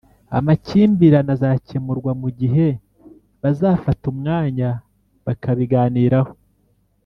[0.37, 2.67] Amakimbirane azakemurwa mugihe
[3.41, 4.69] bazafata umwanya
[5.25, 6.33] bakabiganiraho